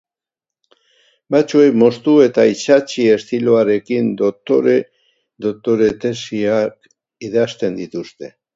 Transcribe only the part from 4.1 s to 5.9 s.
doktore